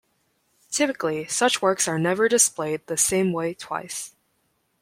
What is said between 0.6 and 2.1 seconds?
Typically such works are